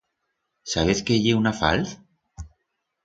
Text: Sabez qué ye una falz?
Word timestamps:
Sabez 0.71 1.03
qué 1.09 1.19
ye 1.25 1.37
una 1.41 1.53
falz? 1.61 1.95